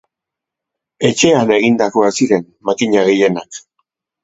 [1.09, 3.65] Etxean egindakoak ziren makina gehienak.